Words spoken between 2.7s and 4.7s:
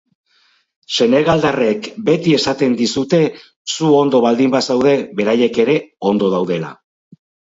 dizute zu ondo baldin